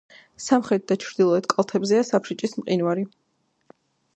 სამხრეთ 0.43 0.87
და 0.91 0.95
ჩრდილოეთ 1.03 1.47
კალთებზეა 1.53 2.07
საფრიჭის 2.09 2.59
მყინვარი. 2.63 3.05